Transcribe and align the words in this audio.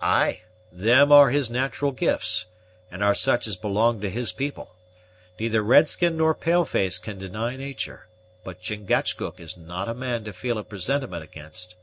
"Ay, 0.00 0.40
them 0.72 1.12
are 1.12 1.28
his 1.28 1.50
nat'ral 1.50 1.92
gifts, 1.92 2.46
and 2.90 3.04
are 3.04 3.14
such 3.14 3.46
as 3.46 3.56
belong 3.56 4.00
to 4.00 4.08
his 4.08 4.32
people. 4.32 4.74
Neither 5.38 5.60
red 5.62 5.86
skin 5.86 6.16
nor 6.16 6.34
pale 6.34 6.64
face 6.64 6.96
can 6.96 7.18
deny 7.18 7.56
natur'; 7.56 8.06
but 8.42 8.62
Chingachgook 8.62 9.38
is 9.38 9.54
not 9.54 9.86
a 9.86 9.92
man 9.92 10.24
to 10.24 10.32
feel 10.32 10.56
a 10.56 10.64
presentiment 10.64 11.22
against." 11.24 11.76